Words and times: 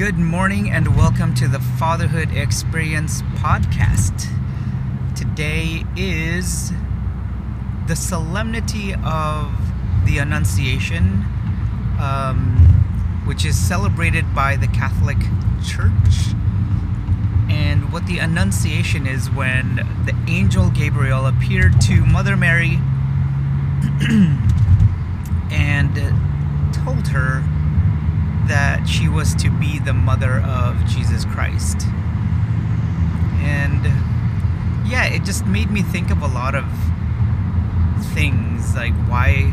Good 0.00 0.16
morning 0.16 0.70
and 0.70 0.96
welcome 0.96 1.34
to 1.34 1.46
the 1.46 1.60
Fatherhood 1.60 2.34
Experience 2.34 3.20
podcast. 3.34 4.28
Today 5.14 5.84
is 5.94 6.72
the 7.86 7.94
solemnity 7.94 8.94
of 8.94 9.52
the 10.06 10.16
Annunciation, 10.16 11.22
um, 12.00 12.56
which 13.26 13.44
is 13.44 13.58
celebrated 13.58 14.34
by 14.34 14.56
the 14.56 14.68
Catholic 14.68 15.18
Church. 15.62 16.32
And 17.50 17.92
what 17.92 18.06
the 18.06 18.20
Annunciation 18.20 19.06
is 19.06 19.30
when 19.30 19.86
the 20.06 20.16
angel 20.28 20.70
Gabriel 20.70 21.26
appeared 21.26 21.78
to 21.82 22.06
Mother 22.06 22.38
Mary 22.38 22.78
and 25.50 25.94
told 26.72 27.06
her 27.08 27.44
that 28.50 28.84
she 28.84 29.08
was 29.08 29.34
to 29.36 29.48
be 29.48 29.78
the 29.78 29.92
mother 29.92 30.40
of 30.40 30.84
Jesus 30.84 31.24
Christ. 31.24 31.86
And 33.42 33.84
yeah, 34.86 35.06
it 35.06 35.24
just 35.24 35.46
made 35.46 35.70
me 35.70 35.82
think 35.82 36.10
of 36.10 36.20
a 36.20 36.26
lot 36.26 36.56
of 36.56 36.64
things 38.12 38.74
like 38.74 38.92
why 39.08 39.44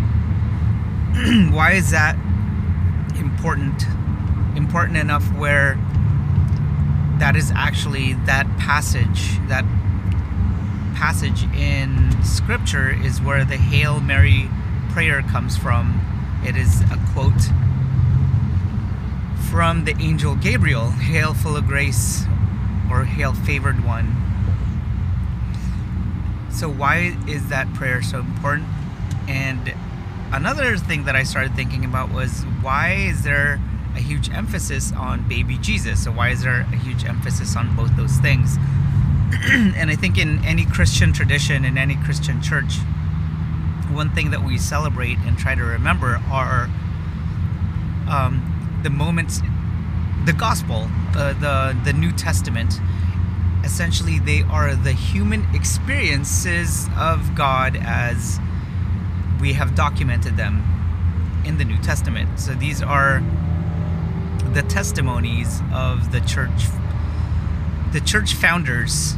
why 1.52 1.74
is 1.74 1.91
that 1.91 2.16
important 3.20 3.86
important 4.55 4.98
enough 4.98 5.24
where 5.34 5.76
that 7.20 7.36
is 7.36 7.52
actually 7.55 8.14
that 8.26 8.48
passage 8.58 9.38
that 9.48 9.64
passage 10.96 11.44
in 11.55 12.12
scripture 12.24 12.90
is 12.90 13.22
where 13.22 13.46
the 13.46 13.58
Hail 13.58 13.99
Mary 13.99 14.49
prayer 14.90 15.21
comes 15.21 15.55
from. 15.55 16.02
It 16.43 16.58
is 16.58 16.82
a 16.82 16.99
quote 17.14 17.52
from 19.49 19.85
the 19.85 19.95
angel 19.99 20.35
Gabriel 20.35 20.90
Hail, 20.90 21.34
full 21.34 21.55
of 21.55 21.67
grace, 21.67 22.26
or 22.91 23.05
Hail, 23.05 23.34
favored 23.34 23.84
one. 23.85 24.15
So, 26.51 26.70
why 26.70 27.17
is 27.27 27.48
that 27.49 27.73
prayer 27.73 28.01
so 28.01 28.20
important? 28.20 28.68
And 29.27 29.73
another 30.31 30.77
thing 30.77 31.05
that 31.05 31.15
I 31.15 31.23
started 31.23 31.55
thinking 31.55 31.85
about 31.85 32.12
was 32.12 32.43
why 32.62 32.93
is 32.93 33.23
there 33.23 33.59
a 33.95 33.99
huge 33.99 34.29
emphasis 34.29 34.91
on 34.91 35.27
baby 35.27 35.57
Jesus? 35.57 36.03
So, 36.03 36.12
why 36.12 36.29
is 36.29 36.43
there 36.43 36.62
a 36.62 36.75
huge 36.75 37.05
emphasis 37.05 37.55
on 37.55 37.75
both 37.75 37.95
those 37.95 38.18
things? 38.18 38.57
and 39.49 39.90
I 39.90 39.95
think 39.95 40.18
in 40.18 40.43
any 40.43 40.65
Christian 40.65 41.13
tradition, 41.13 41.63
in 41.63 41.77
any 41.77 41.95
Christian 41.95 42.41
church, 42.41 42.79
one 43.91 44.09
thing 44.09 44.31
that 44.31 44.43
we 44.43 44.57
celebrate 44.57 45.18
and 45.20 45.37
try 45.37 45.55
to 45.55 45.63
remember 45.63 46.21
are 46.29 46.70
um, 48.09 48.57
the 48.84 48.90
moments, 48.90 49.42
the 50.26 50.34
gospel, 50.34 50.88
uh, 51.16 51.34
the 51.34 51.78
the 51.84 51.94
New 51.94 52.12
Testament, 52.12 52.80
essentially 53.64 54.20
they 54.20 54.44
are 54.44 54.76
the 54.76 54.94
human 54.94 55.46
experiences 55.54 56.88
of 56.98 57.36
God 57.36 57.78
as 57.80 58.40
we 59.42 59.54
have 59.54 59.76
documented 59.76 60.38
them 60.38 60.64
in 61.46 61.58
the 61.58 61.66
New 61.66 61.78
Testament. 61.78 62.40
So 62.40 62.54
these 62.54 62.82
are 62.82 63.22
the 64.53 64.64
testimonies 64.64 65.62
of 65.74 66.12
the 66.12 66.22
church, 66.22 66.66
the 67.94 68.02
church 68.02 68.34
founders, 68.34 69.16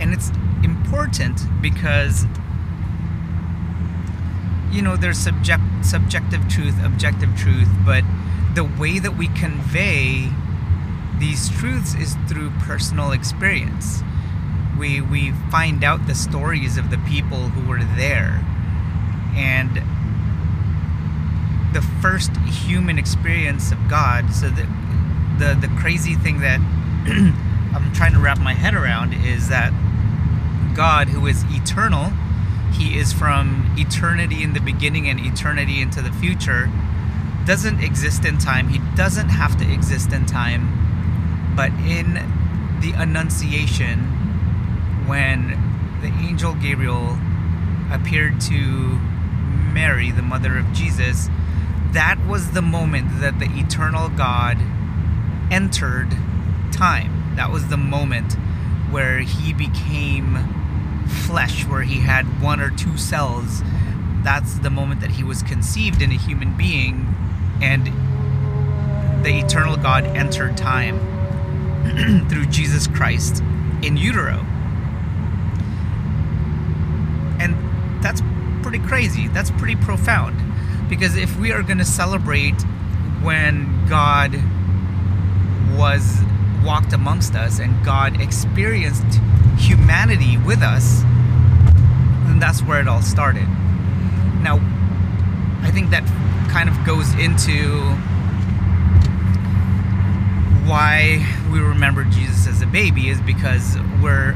and 0.00 0.12
it's 0.12 0.30
important 0.62 1.40
because 1.60 2.26
you 4.70 4.82
know 4.82 4.96
there's 4.96 5.18
subject 5.18 5.62
subjective 5.86 6.46
truth 6.48 6.74
objective 6.84 7.34
truth 7.36 7.68
but 7.84 8.02
the 8.54 8.64
way 8.64 8.98
that 8.98 9.16
we 9.16 9.28
convey 9.28 10.30
these 11.18 11.48
truths 11.48 11.94
is 11.94 12.14
through 12.28 12.50
personal 12.60 13.12
experience. 13.12 14.02
We 14.78 15.00
we 15.00 15.32
find 15.50 15.84
out 15.84 16.06
the 16.06 16.14
stories 16.14 16.76
of 16.76 16.90
the 16.90 16.98
people 16.98 17.48
who 17.48 17.68
were 17.68 17.84
there. 17.96 18.44
And 19.34 19.82
the 21.72 21.82
first 22.00 22.34
human 22.38 22.98
experience 22.98 23.70
of 23.70 23.78
god 23.86 24.32
so 24.32 24.48
the 24.48 24.66
the, 25.38 25.58
the 25.60 25.68
crazy 25.78 26.14
thing 26.14 26.40
that 26.40 26.58
i'm 27.74 27.92
trying 27.92 28.14
to 28.14 28.18
wrap 28.18 28.38
my 28.38 28.54
head 28.54 28.72
around 28.72 29.12
is 29.12 29.50
that 29.50 29.74
god 30.74 31.08
who 31.08 31.26
is 31.26 31.44
eternal 31.50 32.10
he 32.76 32.98
is 32.98 33.12
from 33.12 33.74
eternity 33.78 34.42
in 34.42 34.52
the 34.52 34.60
beginning 34.60 35.08
and 35.08 35.18
eternity 35.18 35.80
into 35.80 36.02
the 36.02 36.12
future. 36.12 36.70
Doesn't 37.46 37.80
exist 37.80 38.24
in 38.24 38.38
time. 38.38 38.68
He 38.68 38.78
doesn't 38.94 39.28
have 39.28 39.56
to 39.58 39.72
exist 39.72 40.12
in 40.12 40.26
time. 40.26 41.54
But 41.56 41.72
in 41.72 42.14
the 42.80 42.92
Annunciation, 42.92 44.00
when 45.06 45.50
the 46.02 46.08
angel 46.08 46.54
Gabriel 46.54 47.18
appeared 47.90 48.40
to 48.42 48.98
Mary, 49.72 50.10
the 50.10 50.22
mother 50.22 50.58
of 50.58 50.72
Jesus, 50.72 51.28
that 51.92 52.18
was 52.26 52.50
the 52.50 52.62
moment 52.62 53.20
that 53.20 53.38
the 53.38 53.48
eternal 53.58 54.08
God 54.10 54.58
entered 55.50 56.10
time. 56.72 57.34
That 57.36 57.50
was 57.50 57.68
the 57.68 57.76
moment 57.76 58.34
where 58.90 59.20
he 59.20 59.52
became 59.52 60.65
flesh 61.06 61.64
where 61.66 61.82
he 61.82 62.00
had 62.00 62.24
one 62.42 62.60
or 62.60 62.70
two 62.70 62.96
cells, 62.96 63.62
that's 64.22 64.58
the 64.58 64.70
moment 64.70 65.00
that 65.00 65.10
he 65.10 65.22
was 65.22 65.42
conceived 65.42 66.02
in 66.02 66.10
a 66.10 66.16
human 66.16 66.56
being 66.56 67.14
and 67.62 67.86
the 69.24 69.38
eternal 69.38 69.76
God 69.76 70.04
entered 70.04 70.56
time 70.56 70.98
through 72.28 72.46
Jesus 72.46 72.86
Christ 72.86 73.42
in 73.82 73.96
utero. 73.96 74.44
And 77.40 77.56
that's 78.02 78.22
pretty 78.62 78.78
crazy. 78.80 79.28
That's 79.28 79.50
pretty 79.52 79.76
profound. 79.76 80.40
Because 80.88 81.16
if 81.16 81.36
we 81.38 81.52
are 81.52 81.62
going 81.62 81.78
to 81.78 81.84
celebrate 81.84 82.60
when 83.22 83.86
God 83.88 84.34
was 85.76 86.18
walked 86.64 86.92
amongst 86.92 87.34
us 87.34 87.58
and 87.58 87.84
God 87.84 88.20
experienced 88.20 89.20
humanity 89.56 90.38
with 90.38 90.62
us, 90.62 91.02
then 92.26 92.38
that's 92.38 92.62
where 92.62 92.80
it 92.80 92.88
all 92.88 93.02
started. 93.02 93.48
Now, 94.42 94.56
I 95.62 95.70
think 95.70 95.90
that 95.90 96.04
kind 96.50 96.68
of 96.68 96.84
goes 96.84 97.12
into 97.14 97.80
why 100.66 101.24
we 101.52 101.60
remember 101.60 102.04
Jesus 102.04 102.46
as 102.46 102.60
a 102.60 102.66
baby 102.66 103.08
is 103.08 103.20
because 103.20 103.76
we're 104.02 104.34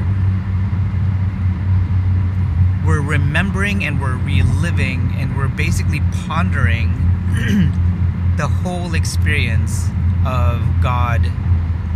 we're 2.85 3.01
remembering 3.01 3.83
and 3.83 4.01
we're 4.01 4.17
reliving 4.17 5.13
and 5.17 5.37
we're 5.37 5.47
basically 5.47 6.01
pondering 6.25 6.89
the 8.37 8.47
whole 8.47 8.93
experience 8.95 9.87
of 10.25 10.61
God 10.81 11.21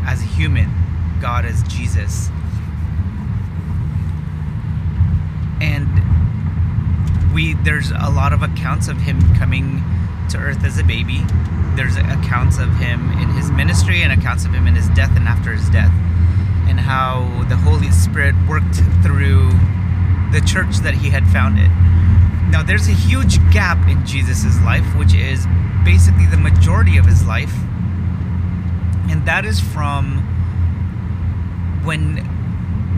as 0.06 0.22
a 0.22 0.26
human, 0.26 0.70
God 1.22 1.46
as 1.46 1.64
Jesus. 1.64 2.30
And 5.62 5.88
we 7.36 7.54
there's 7.54 7.92
a 7.92 8.10
lot 8.10 8.34
of 8.34 8.42
accounts 8.42 8.88
of 8.88 8.98
him 8.98 9.22
coming 9.36 9.84
to 10.32 10.40
earth 10.40 10.64
as 10.64 10.80
a 10.80 10.84
baby. 10.84 11.24
There's 11.76 11.98
accounts 11.98 12.58
of 12.58 12.74
him 12.78 13.12
in 13.20 13.30
his 13.30 13.52
ministry 13.52 14.02
and 14.02 14.12
accounts 14.12 14.46
of 14.46 14.54
him 14.54 14.66
in 14.66 14.74
his 14.74 14.90
death 14.90 15.16
and 15.16 15.28
after 15.28 15.52
his 15.52 15.70
death. 15.70 15.94
And 16.68 16.80
how 16.80 17.46
the 17.48 17.58
Holy 17.58 17.92
Spirit 17.92 18.34
worked 18.50 18.76
through 19.04 19.52
the 20.32 20.42
church 20.48 20.78
that 20.78 20.96
he 20.96 21.12
had 21.12 21.28
founded. 21.28 21.70
Now, 22.50 22.64
there's 22.64 22.88
a 22.88 22.94
huge 22.94 23.38
gap 23.52 23.88
in 23.88 24.04
Jesus' 24.06 24.60
life, 24.62 24.86
which 24.96 25.14
is 25.14 25.46
basically 25.84 26.26
the 26.26 26.38
majority 26.38 26.98
of 26.98 27.06
his 27.06 27.24
life 27.28 27.54
and 29.10 29.26
that 29.28 29.46
is 29.46 29.60
from 29.60 30.20
when 31.84 32.28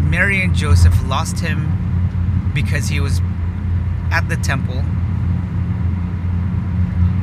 Mary 0.09 0.41
and 0.41 0.56
Joseph 0.56 0.95
lost 1.07 1.39
him 1.39 2.51
because 2.53 2.88
he 2.88 3.00
was 3.00 3.21
at 4.12 4.27
the 4.30 4.38
temple 4.38 4.83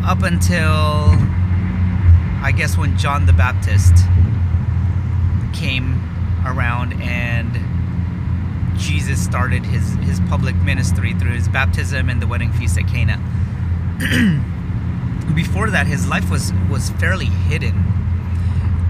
up 0.05 0.23
until 0.23 1.17
I 2.43 2.53
guess 2.55 2.77
when 2.77 2.97
John 2.99 3.27
the 3.27 3.33
Baptist 3.33 3.95
came 5.55 6.01
around 6.45 6.93
and 7.01 8.79
Jesus 8.79 9.23
started 9.23 9.65
his, 9.65 9.95
his 9.97 10.21
public 10.29 10.55
ministry 10.57 11.15
through 11.15 11.33
his 11.33 11.49
baptism 11.49 12.11
and 12.11 12.21
the 12.21 12.27
wedding 12.27 12.53
feast 12.53 12.77
at 12.77 12.87
Cana. 12.87 13.19
Before 15.35 15.71
that, 15.71 15.87
his 15.87 16.07
life 16.07 16.31
was, 16.31 16.53
was 16.71 16.91
fairly 16.91 17.27
hidden 17.27 17.83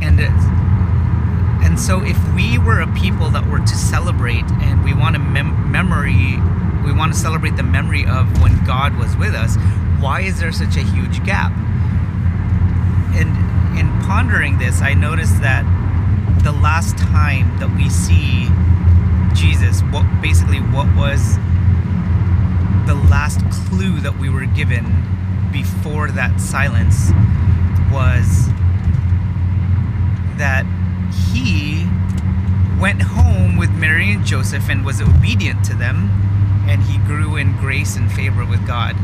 and 0.05 0.20
and 1.64 1.81
so 1.81 2.05
if 2.05 2.19
we 2.35 2.58
were 2.58 2.81
a 2.81 2.93
people 2.94 3.31
that 3.31 3.46
were 3.49 3.58
to 3.58 3.76
celebrate 3.76 4.44
and 4.62 4.85
we 4.85 4.93
want 4.93 5.17
a 5.17 5.19
mem- 5.19 5.73
memory 5.73 6.37
we 6.84 6.92
want 6.92 7.12
to 7.12 7.19
celebrate 7.19 7.56
the 7.56 7.62
memory 7.62 8.04
of 8.06 8.40
when 8.42 8.62
god 8.64 8.96
was 8.96 9.16
with 9.16 9.34
us 9.34 9.56
why 10.04 10.20
is 10.20 10.38
there 10.38 10.52
such 10.52 10.76
a 10.76 10.82
huge 10.82 11.25
gap? 11.25 11.50
And 13.16 13.78
in 13.78 13.88
pondering 14.02 14.58
this, 14.58 14.82
I 14.82 14.92
noticed 14.92 15.40
that 15.40 15.64
the 16.44 16.52
last 16.52 16.98
time 16.98 17.58
that 17.58 17.75
we 17.75 17.88
see 17.88 18.48
Jesus, 19.34 19.81
what 19.84 20.04
basically 20.20 20.58
what 20.58 20.94
was 20.94 21.36
the 22.84 22.94
last 23.08 23.40
clue 23.50 23.98
that 24.00 24.19
we 24.19 24.28
were 24.28 24.44
given 24.44 24.84
before 25.50 26.10
that 26.10 26.38
silence 26.38 27.10
was 27.90 28.48
that 30.36 30.66
he 31.32 31.86
went 32.78 33.00
home 33.00 33.56
with 33.56 33.70
Mary 33.70 34.12
and 34.12 34.26
Joseph 34.26 34.69
and 34.69 34.84
was 34.84 35.00
obedient 35.00 35.64
to 35.64 35.75
them, 35.75 36.10
and 36.69 36.82
he 36.82 36.99
grew 36.99 37.37
in 37.37 37.56
grace 37.58 37.96
and 37.96 38.11
favor 38.11 38.44
with 38.44 38.66
God. 38.66 38.96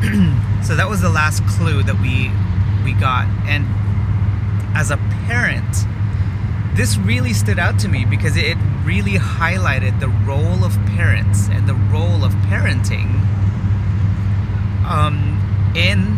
so 0.64 0.76
that 0.76 0.88
was 0.88 1.00
the 1.00 1.08
last 1.08 1.44
clue 1.46 1.82
that 1.82 2.00
we 2.00 2.30
we 2.84 2.92
got. 2.98 3.26
And 3.48 3.66
as 4.76 4.90
a 4.90 4.96
parent, 5.26 5.66
this 6.76 6.96
really 6.96 7.32
stood 7.32 7.58
out 7.58 7.78
to 7.80 7.88
me 7.88 8.04
because 8.04 8.36
it 8.36 8.56
really 8.84 9.14
highlighted 9.14 9.98
the 10.00 10.08
role 10.08 10.64
of 10.64 10.74
parents 10.96 11.48
and 11.48 11.68
the 11.68 11.74
role 11.74 12.24
of 12.24 12.32
parenting 12.46 13.10
um, 14.88 15.72
in 15.74 16.16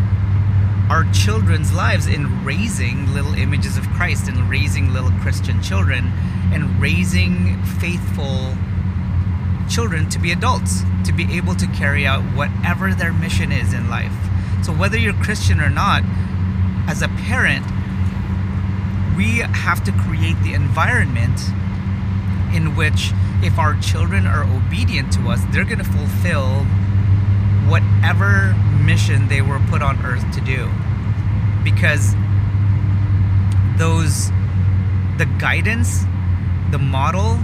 our 0.91 1.05
children's 1.13 1.73
lives 1.73 2.07
in 2.07 2.45
raising 2.45 3.13
little 3.15 3.35
images 3.35 3.77
of 3.77 3.89
Christ 3.91 4.29
and 4.29 4.51
raising 4.51 4.93
little 4.93 5.11
Christian 5.23 5.63
children 5.63 6.13
and 6.53 6.81
raising 6.81 7.63
faithful 7.81 8.55
children 9.71 10.09
to 10.11 10.19
be 10.19 10.33
adults, 10.33 10.83
to 11.07 11.13
be 11.13 11.37
able 11.37 11.55
to 11.55 11.67
carry 11.69 12.07
out 12.07 12.23
whatever 12.37 12.93
their 12.93 13.13
mission 13.13 13.53
is 13.53 13.73
in 13.73 13.89
life. 13.89 14.13
So, 14.63 14.73
whether 14.73 14.99
you're 14.99 15.15
Christian 15.15 15.61
or 15.61 15.71
not, 15.71 16.03
as 16.87 17.03
a 17.03 17.09
parent, 17.09 17.65
we 19.17 19.39
have 19.39 19.85
to 19.85 19.93
create 19.93 20.39
the 20.43 20.55
environment 20.55 21.41
in 22.53 22.75
which, 22.75 23.13
if 23.43 23.59
our 23.59 23.79
children 23.81 24.27
are 24.27 24.45
obedient 24.45 25.13
to 25.13 25.29
us, 25.31 25.41
they're 25.51 25.65
going 25.65 25.79
to 25.79 25.85
fulfill 25.85 26.65
whatever 27.71 28.55
mission 28.83 29.29
they 29.29 29.41
were 29.41 29.61
put 29.71 29.83
on 29.83 30.05
earth 30.05 30.25
to 30.35 30.41
do. 30.41 30.69
Because 31.63 32.15
those, 33.79 34.31
the 35.19 35.27
guidance, 35.39 36.05
the 36.71 36.79
model, 36.79 37.39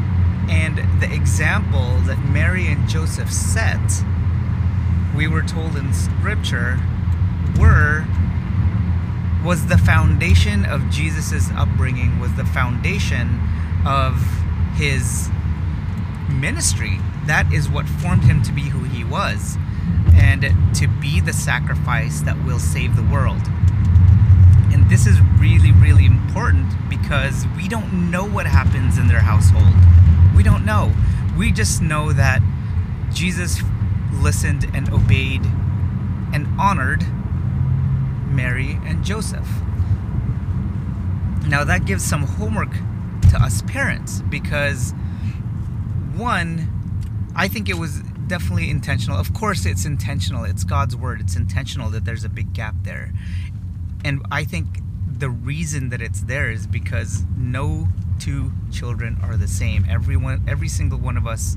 and 0.49 0.79
the 1.01 1.13
example 1.13 1.99
that 2.07 2.19
Mary 2.31 2.67
and 2.67 2.89
Joseph 2.89 3.33
set, 3.33 4.05
we 5.17 5.27
were 5.27 5.43
told 5.43 5.77
in 5.77 5.93
scripture, 5.93 6.79
were 7.59 8.05
was 9.45 9.67
the 9.67 9.79
foundation 9.79 10.65
of 10.65 10.91
Jesus's 10.91 11.51
upbringing, 11.53 12.19
was 12.19 12.35
the 12.35 12.45
foundation 12.45 13.41
of 13.87 14.21
his 14.75 15.29
ministry. 16.29 16.99
That 17.27 17.53
is 17.53 17.69
what 17.69 17.87
formed 17.87 18.25
him 18.25 18.43
to 18.43 18.53
be 18.53 18.63
who 18.63 18.85
he 18.85 19.05
was 19.05 19.57
and 20.15 20.43
to 20.75 20.89
be 20.89 21.21
the 21.21 21.33
sacrifice 21.33 22.21
that 22.23 22.45
will 22.45 22.59
save 22.59 22.97
the 22.97 23.05
world. 23.05 23.41
And 24.73 24.91
this 24.91 25.07
is 25.07 25.21
really, 25.39 25.73
really 25.73 26.07
important 26.07 26.75
because 26.89 27.47
we 27.57 27.69
don't 27.69 28.11
know 28.11 28.25
what 28.25 28.47
happens 28.47 28.99
in 28.99 29.07
their 29.07 29.21
household. 29.21 29.75
We 30.37 30.43
don't 30.43 30.65
know. 30.65 30.93
We 31.37 31.51
just 31.51 31.81
know 31.81 32.13
that 32.13 32.43
Jesus 33.13 33.63
listened 34.13 34.67
and 34.75 34.89
obeyed 34.93 35.45
and 36.33 36.47
honored 36.61 37.05
Mary 38.29 38.79
and 38.85 39.05
Joseph. 39.05 39.49
Now, 41.47 41.65
that 41.65 41.85
gives 41.87 42.05
some 42.05 42.23
homework 42.23 42.73
to 43.31 43.39
us 43.41 43.63
parents 43.63 44.21
because, 44.23 44.93
one, 46.15 47.33
I 47.35 47.49
think 47.49 47.69
it 47.69 47.79
was 47.79 48.01
definitely 48.27 48.69
intentional. 48.71 49.19
Of 49.19 49.33
course, 49.33 49.65
it's 49.65 49.85
intentional. 49.85 50.45
It's 50.45 50.65
God's 50.65 50.97
word. 50.97 51.21
It's 51.21 51.37
intentional 51.37 51.91
that 51.91 52.05
there's 52.05 52.25
a 52.25 52.29
big 52.29 52.53
gap 52.53 52.75
there. 52.83 53.13
And 54.05 54.23
I 54.31 54.45
think 54.45 54.81
the 55.07 55.31
reason 55.31 55.91
that 55.91 56.03
it's 56.03 56.23
there 56.23 56.51
is 56.51 56.67
because 56.67 57.25
no 57.37 57.89
two 58.19 58.53
children 58.73 59.19
are 59.23 59.37
the 59.37 59.49
same. 59.49 59.87
Everyone, 59.89 60.43
every 60.49 60.69
single 60.69 60.99
one 60.99 61.17
of 61.17 61.27
us 61.27 61.57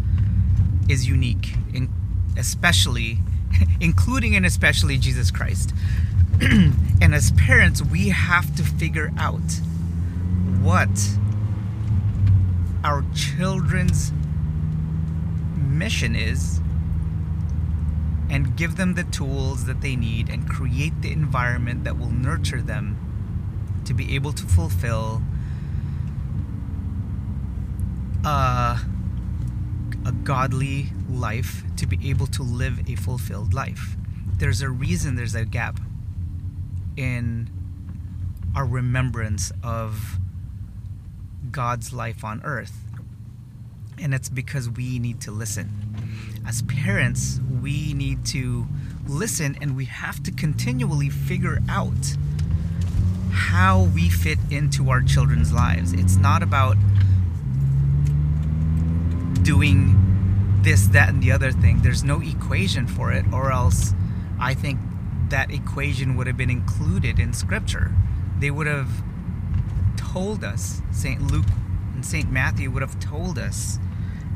is 0.87 1.07
unique, 1.07 1.53
in, 1.73 1.89
especially, 2.37 3.19
including 3.81 4.35
and 4.35 4.45
especially 4.45 4.97
Jesus 4.97 5.31
Christ. 5.31 5.73
and 6.41 7.13
as 7.13 7.31
parents, 7.31 7.81
we 7.81 8.09
have 8.09 8.55
to 8.55 8.63
figure 8.63 9.11
out 9.17 9.41
what 10.61 10.89
our 12.83 13.03
children's 13.13 14.11
mission 15.55 16.15
is 16.15 16.59
and 18.29 18.55
give 18.55 18.75
them 18.75 18.93
the 18.93 19.03
tools 19.03 19.65
that 19.65 19.81
they 19.81 19.95
need 19.95 20.29
and 20.29 20.47
create 20.47 21.01
the 21.01 21.11
environment 21.11 21.83
that 21.83 21.97
will 21.97 22.11
nurture 22.11 22.61
them 22.61 22.97
to 23.85 23.93
be 23.93 24.15
able 24.15 24.31
to 24.31 24.45
fulfill 24.45 25.21
a, 28.23 28.79
a 30.05 30.11
godly 30.29 30.85
life, 31.09 31.63
to 31.75 31.87
be 31.87 32.07
able 32.07 32.27
to 32.27 32.43
live 32.43 32.87
a 32.87 32.93
fulfilled 32.93 33.51
life. 33.51 33.95
There's 34.37 34.61
a 34.61 34.69
reason 34.69 35.15
there's 35.15 35.33
a 35.33 35.43
gap 35.43 35.79
in 36.95 37.49
our 38.55 38.67
remembrance 38.67 39.51
of 39.63 40.19
God's 41.49 41.93
life 41.93 42.23
on 42.23 42.43
earth. 42.43 42.77
And 43.97 44.13
it's 44.13 44.29
because 44.29 44.69
we 44.69 44.99
need 44.99 45.19
to 45.21 45.31
listen. 45.31 45.71
As 46.47 46.61
parents, 46.61 47.39
we 47.59 47.95
need 47.95 48.23
to 48.27 48.67
listen 49.07 49.57
and 49.59 49.75
we 49.75 49.85
have 49.85 50.21
to 50.21 50.31
continually 50.31 51.09
figure 51.09 51.57
out 51.67 52.15
how 53.31 53.89
we 53.95 54.09
fit 54.09 54.37
into 54.51 54.91
our 54.91 55.01
children's 55.01 55.51
lives. 55.51 55.91
It's 55.91 56.17
not 56.17 56.43
about 56.43 56.77
doing 59.41 60.05
this, 60.63 60.87
that, 60.87 61.09
and 61.09 61.21
the 61.21 61.31
other 61.31 61.51
thing. 61.51 61.81
There's 61.81 62.03
no 62.03 62.21
equation 62.21 62.87
for 62.87 63.11
it, 63.11 63.25
or 63.33 63.51
else 63.51 63.93
I 64.39 64.53
think 64.53 64.79
that 65.29 65.51
equation 65.51 66.15
would 66.15 66.27
have 66.27 66.37
been 66.37 66.49
included 66.49 67.19
in 67.19 67.33
Scripture. 67.33 67.91
They 68.39 68.51
would 68.51 68.67
have 68.67 68.89
told 69.95 70.43
us, 70.43 70.81
St. 70.91 71.21
Luke 71.21 71.45
and 71.93 72.05
St. 72.05 72.31
Matthew 72.31 72.71
would 72.71 72.81
have 72.81 72.99
told 72.99 73.37
us 73.37 73.79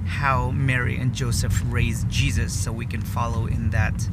how 0.06 0.52
Mary 0.52 0.98
and 0.98 1.14
Joseph 1.14 1.62
raised 1.66 2.10
Jesus 2.10 2.54
so 2.54 2.72
we 2.72 2.86
can 2.86 3.02
follow 3.02 3.46
in 3.46 3.70
that 3.72 4.08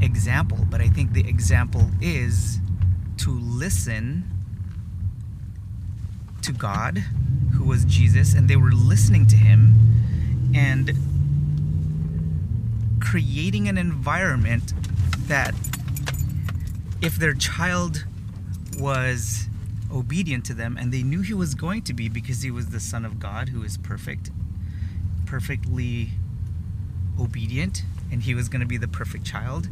example. 0.00 0.66
But 0.68 0.80
I 0.80 0.88
think 0.88 1.12
the 1.12 1.28
example 1.28 1.90
is 2.00 2.58
to 3.18 3.30
listen 3.30 4.24
to 6.42 6.52
God, 6.52 6.98
who 7.54 7.64
was 7.64 7.84
Jesus, 7.84 8.34
and 8.34 8.48
they 8.48 8.56
were 8.56 8.72
listening 8.72 9.26
to 9.28 9.36
him 9.36 9.91
and 10.54 10.92
creating 13.00 13.68
an 13.68 13.78
environment 13.78 14.72
that 15.28 15.54
if 17.00 17.16
their 17.16 17.34
child 17.34 18.04
was 18.78 19.48
obedient 19.92 20.44
to 20.46 20.54
them 20.54 20.76
and 20.78 20.92
they 20.92 21.02
knew 21.02 21.20
he 21.20 21.34
was 21.34 21.54
going 21.54 21.82
to 21.82 21.92
be 21.92 22.08
because 22.08 22.42
he 22.42 22.50
was 22.50 22.70
the 22.70 22.80
son 22.80 23.04
of 23.04 23.18
God 23.18 23.50
who 23.50 23.62
is 23.62 23.76
perfect 23.76 24.30
perfectly 25.26 26.10
obedient 27.20 27.82
and 28.10 28.22
he 28.22 28.34
was 28.34 28.48
going 28.48 28.60
to 28.60 28.66
be 28.66 28.76
the 28.76 28.88
perfect 28.88 29.24
child 29.24 29.68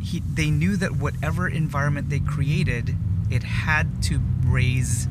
he, 0.00 0.20
they 0.20 0.50
knew 0.50 0.76
that 0.76 0.92
whatever 0.96 1.48
environment 1.48 2.10
they 2.10 2.20
created 2.20 2.96
it 3.30 3.42
had 3.42 4.02
to 4.04 4.20
raise 4.44 5.08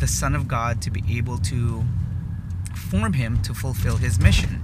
the 0.00 0.06
son 0.06 0.34
of 0.34 0.46
God 0.46 0.82
to 0.82 0.90
be 0.90 1.02
able 1.10 1.38
to 1.38 1.84
form 2.74 3.14
him 3.14 3.42
to 3.42 3.54
fulfill 3.54 3.96
his 3.96 4.18
mission 4.20 4.62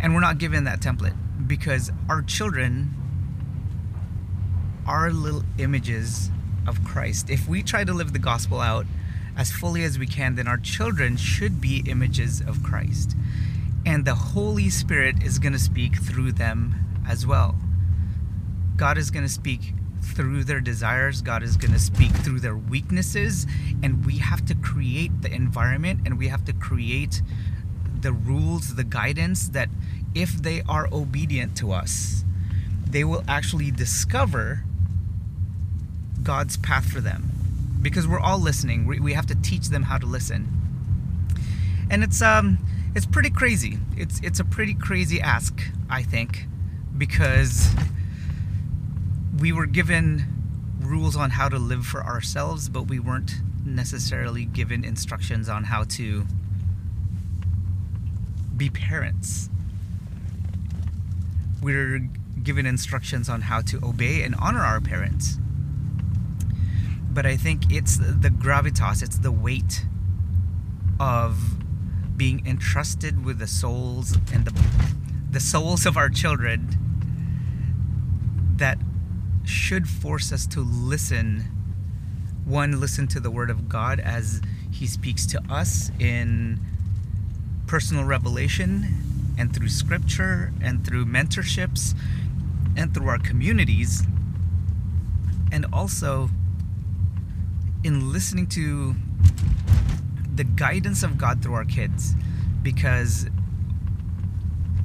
And 0.00 0.14
we're 0.14 0.20
not 0.20 0.38
given 0.38 0.64
that 0.64 0.80
template 0.80 1.16
because 1.46 1.90
our 2.08 2.22
children 2.22 2.94
are 4.86 5.10
little 5.10 5.42
images 5.58 6.30
of 6.66 6.84
Christ. 6.84 7.30
If 7.30 7.48
we 7.48 7.62
try 7.62 7.84
to 7.84 7.92
live 7.92 8.12
the 8.12 8.18
gospel 8.18 8.60
out 8.60 8.86
as 9.36 9.50
fully 9.50 9.84
as 9.84 9.98
we 9.98 10.06
can, 10.06 10.36
then 10.36 10.46
our 10.46 10.56
children 10.56 11.16
should 11.16 11.60
be 11.60 11.82
images 11.86 12.40
of 12.40 12.62
Christ. 12.62 13.16
And 13.84 14.04
the 14.04 14.14
Holy 14.14 14.70
Spirit 14.70 15.22
is 15.22 15.38
going 15.38 15.52
to 15.52 15.58
speak 15.58 15.96
through 15.96 16.32
them 16.32 16.74
as 17.06 17.26
well. 17.26 17.56
God 18.76 18.98
is 18.98 19.10
going 19.10 19.24
to 19.24 19.32
speak 19.32 19.74
through 20.14 20.44
their 20.44 20.60
desires, 20.60 21.22
God 21.22 21.42
is 21.42 21.56
going 21.56 21.72
to 21.72 21.78
speak 21.78 22.10
through 22.10 22.40
their 22.40 22.56
weaknesses, 22.56 23.46
and 23.82 24.04
we 24.04 24.18
have 24.18 24.44
to 24.46 24.54
create 24.54 25.22
the 25.22 25.32
environment 25.32 26.00
and 26.04 26.18
we 26.18 26.28
have 26.28 26.44
to 26.46 26.52
create 26.52 27.22
the 28.00 28.12
rules, 28.12 28.74
the 28.74 28.84
guidance 28.84 29.48
that 29.48 29.68
if 30.14 30.32
they 30.42 30.62
are 30.68 30.88
obedient 30.92 31.56
to 31.58 31.72
us, 31.72 32.24
they 32.88 33.04
will 33.04 33.24
actually 33.28 33.70
discover 33.70 34.64
God's 36.22 36.56
path 36.56 36.86
for 36.86 37.00
them. 37.00 37.30
Because 37.80 38.08
we're 38.08 38.20
all 38.20 38.38
listening. 38.38 38.86
We, 38.86 38.98
we 38.98 39.12
have 39.12 39.26
to 39.26 39.34
teach 39.36 39.68
them 39.68 39.84
how 39.84 39.98
to 39.98 40.06
listen. 40.06 40.48
And 41.90 42.02
it's 42.02 42.20
um 42.20 42.58
it's 42.94 43.06
pretty 43.06 43.30
crazy. 43.30 43.78
It's 43.96 44.20
it's 44.20 44.40
a 44.40 44.44
pretty 44.44 44.74
crazy 44.74 45.20
ask, 45.20 45.60
I 45.88 46.02
think, 46.02 46.46
because 46.96 47.68
we 49.38 49.52
were 49.52 49.66
given 49.66 50.26
rules 50.80 51.16
on 51.16 51.30
how 51.30 51.48
to 51.48 51.58
live 51.58 51.86
for 51.86 52.02
ourselves, 52.02 52.68
but 52.68 52.82
we 52.82 52.98
weren't 52.98 53.34
necessarily 53.64 54.44
given 54.44 54.84
instructions 54.84 55.48
on 55.48 55.64
how 55.64 55.84
to 55.84 56.26
be 58.56 58.68
parents. 58.70 59.48
We're 61.62 62.08
given 62.42 62.66
instructions 62.66 63.28
on 63.28 63.42
how 63.42 63.60
to 63.62 63.78
obey 63.84 64.22
and 64.22 64.34
honor 64.36 64.60
our 64.60 64.80
parents. 64.80 65.38
But 67.10 67.26
I 67.26 67.36
think 67.36 67.72
it's 67.72 67.96
the 67.98 68.30
gravitas, 68.30 69.02
it's 69.02 69.18
the 69.18 69.32
weight 69.32 69.84
of 70.98 71.36
being 72.16 72.44
entrusted 72.46 73.24
with 73.24 73.38
the 73.38 73.46
souls 73.46 74.16
and 74.32 74.44
the 74.44 74.52
the 75.30 75.40
souls 75.40 75.84
of 75.84 75.96
our 75.96 76.08
children 76.08 76.68
that 78.56 78.78
should 79.48 79.88
force 79.88 80.30
us 80.32 80.46
to 80.46 80.60
listen. 80.60 81.44
One 82.44 82.80
listen 82.80 83.08
to 83.08 83.20
the 83.20 83.30
word 83.30 83.50
of 83.50 83.68
God 83.68 83.98
as 83.98 84.40
he 84.70 84.86
speaks 84.86 85.26
to 85.26 85.42
us 85.50 85.90
in 85.98 86.60
personal 87.66 88.04
revelation 88.04 89.34
and 89.38 89.54
through 89.54 89.68
scripture 89.68 90.52
and 90.60 90.84
through 90.86 91.06
mentorships 91.06 91.94
and 92.76 92.92
through 92.92 93.08
our 93.08 93.18
communities. 93.18 94.02
And 95.50 95.66
also 95.72 96.28
in 97.82 98.12
listening 98.12 98.46
to 98.48 98.94
the 100.34 100.44
guidance 100.44 101.02
of 101.02 101.16
God 101.16 101.42
through 101.42 101.54
our 101.54 101.64
kids 101.64 102.14
because 102.62 103.26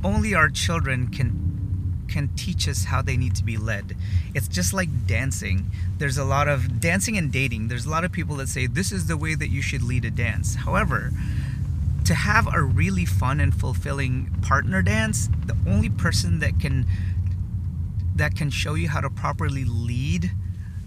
only 0.04 0.34
our 0.34 0.50
children 0.50 1.10
can 1.10 1.43
can 2.14 2.30
teach 2.36 2.68
us 2.68 2.86
how 2.86 3.02
they 3.02 3.18
need 3.18 3.36
to 3.36 3.44
be 3.44 3.58
led. 3.58 3.98
It's 4.36 4.48
just 4.48 4.72
like 4.72 5.08
dancing. 5.08 5.72
There's 5.98 6.18
a 6.18 6.24
lot 6.24 6.48
of 6.48 6.80
dancing 6.80 7.18
and 7.18 7.32
dating. 7.32 7.70
There's 7.70 7.86
a 7.86 7.90
lot 7.90 8.06
of 8.06 8.12
people 8.12 8.36
that 8.36 8.50
say 8.50 8.68
this 8.68 8.92
is 8.92 9.08
the 9.08 9.18
way 9.18 9.34
that 9.34 9.50
you 9.50 9.64
should 9.64 9.82
lead 9.82 10.06
a 10.06 10.12
dance. 10.12 10.54
However, 10.54 11.12
to 12.06 12.14
have 12.14 12.48
a 12.54 12.62
really 12.62 13.06
fun 13.06 13.40
and 13.40 13.54
fulfilling 13.54 14.30
partner 14.44 14.84
dance, 14.84 15.28
the 15.48 15.58
only 15.68 15.90
person 15.90 16.40
that 16.40 16.60
can 16.60 16.86
that 18.16 18.36
can 18.36 18.52
show 18.52 18.76
you 18.76 18.90
how 18.90 19.02
to 19.02 19.10
properly 19.10 19.66
lead 19.66 20.32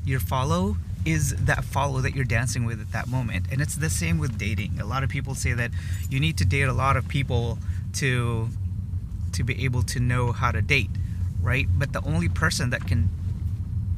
your 0.04 0.20
follow 0.20 0.76
is 1.04 1.34
that 1.34 1.64
follow 1.64 2.00
that 2.00 2.14
you're 2.14 2.24
dancing 2.24 2.64
with 2.64 2.80
at 2.80 2.92
that 2.92 3.08
moment. 3.08 3.46
And 3.50 3.60
it's 3.60 3.74
the 3.74 3.90
same 3.90 4.18
with 4.18 4.38
dating. 4.38 4.78
A 4.80 4.86
lot 4.86 5.02
of 5.02 5.10
people 5.10 5.34
say 5.34 5.52
that 5.54 5.72
you 6.08 6.20
need 6.20 6.38
to 6.38 6.44
date 6.44 6.68
a 6.68 6.72
lot 6.72 6.96
of 6.96 7.08
people 7.08 7.58
to 7.94 8.48
to 9.32 9.42
be 9.42 9.64
able 9.64 9.82
to 9.82 9.98
know 9.98 10.30
how 10.30 10.52
to 10.52 10.62
date 10.62 10.90
right? 11.46 11.68
But 11.72 11.92
the 11.92 12.02
only 12.02 12.28
person 12.28 12.70
that 12.70 12.88
can 12.88 13.08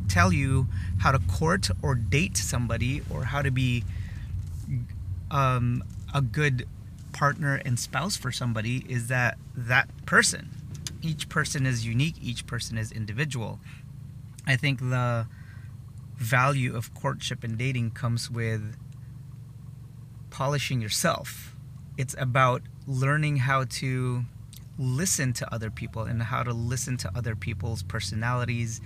tell 0.07 0.33
you 0.33 0.67
how 0.99 1.13
to 1.13 1.19
court 1.19 1.71
or 1.83 1.95
date 1.95 2.37
somebody 2.37 3.01
or 3.11 3.25
how 3.25 3.41
to 3.41 3.51
be 3.51 3.85
um, 5.31 5.83
a 6.15 6.21
good 6.21 6.69
partner 7.13 7.55
and 7.65 7.79
spouse 7.79 8.17
for 8.17 8.31
somebody 8.31 8.85
is 8.87 9.09
that 9.09 9.39
that 9.57 9.89
person. 10.05 10.51
Each 11.01 11.29
person 11.31 11.65
is 11.65 11.87
unique, 11.87 12.17
each 12.21 12.47
person 12.47 12.77
is 12.77 12.93
individual. 12.93 13.61
I 14.47 14.57
think 14.57 14.81
the 14.81 15.27
value 16.17 16.77
of 16.77 16.93
courtship 16.93 17.43
and 17.45 17.57
dating 17.57 17.93
comes 17.93 18.31
with 18.31 18.77
polishing 20.29 20.83
yourself. 20.83 21.57
It's 21.97 22.15
about 22.19 22.63
learning 22.87 23.39
how 23.39 23.65
to 23.65 24.25
listen 24.79 25.33
to 25.35 25.55
other 25.55 25.71
people 25.71 26.05
and 26.05 26.23
how 26.23 26.43
to 26.43 26.53
listen 26.53 26.97
to 26.99 27.11
other 27.17 27.35
people's 27.35 27.83
personalities, 27.83 28.81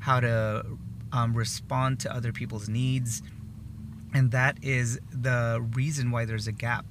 how 0.00 0.20
to 0.20 0.64
um, 1.12 1.34
respond 1.34 2.00
to 2.00 2.14
other 2.14 2.32
people's 2.32 2.68
needs. 2.68 3.22
And 4.14 4.30
that 4.30 4.58
is 4.62 5.00
the 5.10 5.64
reason 5.74 6.10
why 6.10 6.24
there's 6.24 6.46
a 6.46 6.52
gap 6.52 6.86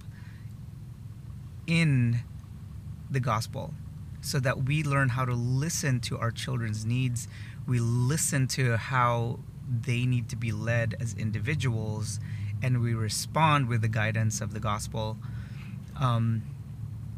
in 1.65 2.19
the 3.09 3.19
gospel 3.19 3.73
so 4.21 4.39
that 4.39 4.63
we 4.63 4.83
learn 4.83 5.09
how 5.09 5.25
to 5.25 5.33
listen 5.33 5.99
to 6.01 6.17
our 6.17 6.31
children's 6.31 6.85
needs. 6.85 7.27
We 7.67 7.79
listen 7.79 8.47
to 8.49 8.77
how 8.77 9.39
they 9.69 10.05
need 10.05 10.29
to 10.29 10.35
be 10.35 10.51
led 10.51 10.95
as 10.99 11.13
individuals, 11.13 12.19
and 12.61 12.81
we 12.81 12.93
respond 12.93 13.67
with 13.67 13.81
the 13.81 13.87
guidance 13.87 14.41
of 14.41 14.53
the 14.53 14.59
gospel. 14.59 15.17
Um, 15.99 16.43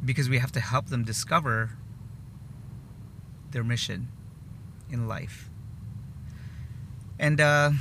because 0.04 0.30
we 0.30 0.40
have 0.40 0.52
to 0.54 0.60
help 0.60 0.88
them 0.88 1.04
discover 1.04 1.72
their 3.52 3.64
mission 3.64 4.10
in 4.90 5.08
life. 5.08 5.50
And 7.20 7.42
uh, 7.42 7.72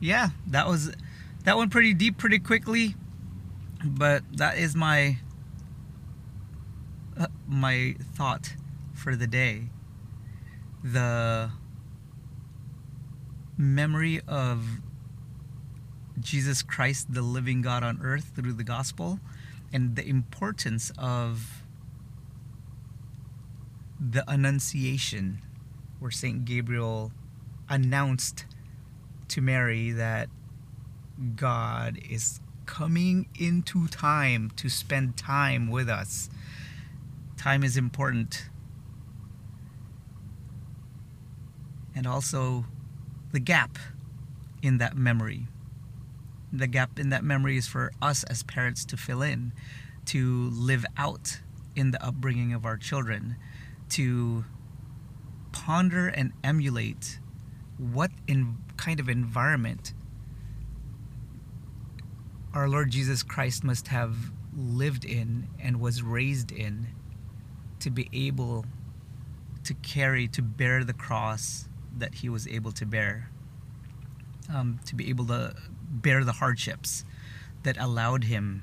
yeah, 0.00 0.30
that 0.48 0.66
was 0.66 0.92
that 1.44 1.56
went 1.56 1.70
pretty 1.70 1.94
deep 1.94 2.18
pretty 2.18 2.38
quickly, 2.38 2.96
but 3.84 4.24
that 4.32 4.58
is 4.58 4.74
my 4.74 5.18
uh, 7.18 7.28
my 7.46 7.94
thought 8.00 8.54
for 8.92 9.14
the 9.14 9.26
day. 9.26 9.64
The 10.82 11.50
memory 13.56 14.20
of 14.26 14.80
Jesus 16.20 16.62
Christ, 16.62 17.12
the 17.12 17.22
living 17.22 17.62
God 17.62 17.82
on 17.82 18.00
earth 18.02 18.32
through 18.34 18.54
the 18.54 18.64
gospel 18.64 19.20
and 19.72 19.96
the 19.96 20.06
importance 20.06 20.92
of 20.98 21.62
the 23.98 24.24
Annunciation, 24.30 25.42
where 25.98 26.10
Saint 26.10 26.44
Gabriel 26.44 27.12
announced 27.68 28.46
to 29.28 29.40
Mary 29.40 29.90
that 29.90 30.28
God 31.34 31.98
is 32.08 32.40
coming 32.66 33.28
into 33.38 33.86
time 33.88 34.50
to 34.56 34.68
spend 34.68 35.16
time 35.16 35.70
with 35.70 35.88
us. 35.88 36.28
Time 37.36 37.62
is 37.62 37.76
important. 37.76 38.48
And 41.94 42.06
also 42.06 42.66
the 43.32 43.40
gap 43.40 43.78
in 44.62 44.78
that 44.78 44.96
memory 44.96 45.46
the 46.58 46.66
gap 46.66 46.98
in 46.98 47.10
that 47.10 47.24
memory 47.24 47.56
is 47.56 47.66
for 47.66 47.92
us 48.00 48.24
as 48.24 48.42
parents 48.42 48.84
to 48.86 48.96
fill 48.96 49.22
in, 49.22 49.52
to 50.06 50.50
live 50.50 50.84
out 50.96 51.40
in 51.74 51.90
the 51.90 52.04
upbringing 52.04 52.52
of 52.52 52.64
our 52.64 52.76
children, 52.76 53.36
to 53.90 54.44
ponder 55.52 56.08
and 56.08 56.32
emulate 56.42 57.18
what 57.78 58.10
in 58.26 58.56
kind 58.76 59.00
of 59.00 59.08
environment 59.08 59.92
our 62.54 62.68
Lord 62.68 62.90
Jesus 62.90 63.22
Christ 63.22 63.64
must 63.64 63.88
have 63.88 64.16
lived 64.56 65.04
in 65.04 65.46
and 65.60 65.78
was 65.78 66.02
raised 66.02 66.50
in 66.50 66.86
to 67.80 67.90
be 67.90 68.08
able 68.14 68.64
to 69.64 69.74
carry, 69.74 70.26
to 70.28 70.40
bear 70.40 70.82
the 70.82 70.94
cross 70.94 71.68
that 71.98 72.14
he 72.14 72.28
was 72.30 72.48
able 72.48 72.72
to 72.72 72.86
bear, 72.86 73.30
um, 74.52 74.80
to 74.86 74.94
be 74.94 75.10
able 75.10 75.26
to 75.26 75.54
bear 76.02 76.24
the 76.24 76.32
hardships 76.32 77.04
that 77.62 77.76
allowed 77.78 78.24
him 78.24 78.62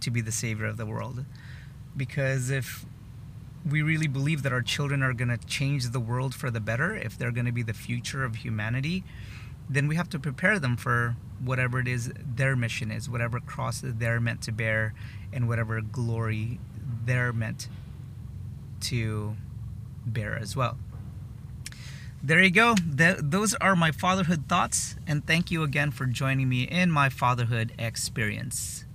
to 0.00 0.10
be 0.10 0.20
the 0.20 0.32
savior 0.32 0.66
of 0.66 0.76
the 0.76 0.86
world. 0.86 1.24
Because 1.96 2.50
if 2.50 2.84
we 3.68 3.82
really 3.82 4.08
believe 4.08 4.42
that 4.42 4.52
our 4.52 4.62
children 4.62 5.02
are 5.02 5.14
going 5.14 5.28
to 5.28 5.38
change 5.46 5.90
the 5.90 6.00
world 6.00 6.34
for 6.34 6.50
the 6.50 6.60
better, 6.60 6.94
if 6.94 7.16
they're 7.16 7.30
going 7.30 7.46
to 7.46 7.52
be 7.52 7.62
the 7.62 7.72
future 7.72 8.24
of 8.24 8.36
humanity, 8.36 9.04
then 9.68 9.88
we 9.88 9.96
have 9.96 10.08
to 10.10 10.18
prepare 10.18 10.58
them 10.58 10.76
for 10.76 11.16
whatever 11.42 11.78
it 11.78 11.88
is 11.88 12.12
their 12.36 12.54
mission 12.54 12.90
is, 12.90 13.08
whatever 13.08 13.40
cross 13.40 13.80
they're 13.82 14.20
meant 14.20 14.42
to 14.42 14.52
bear, 14.52 14.92
and 15.32 15.48
whatever 15.48 15.80
glory 15.80 16.58
they're 17.04 17.32
meant 17.32 17.68
to 18.80 19.36
bear 20.06 20.36
as 20.36 20.54
well 20.54 20.76
there 22.26 22.42
you 22.42 22.50
go. 22.50 22.74
Th- 22.74 23.18
those 23.20 23.54
are 23.56 23.76
my 23.76 23.92
fatherhood 23.92 24.48
thoughts, 24.48 24.96
and 25.06 25.26
thank 25.26 25.50
you 25.50 25.62
again 25.62 25.90
for 25.90 26.06
joining 26.06 26.48
me 26.48 26.62
in 26.62 26.90
my 26.90 27.10
fatherhood 27.10 27.72
experience. 27.78 28.86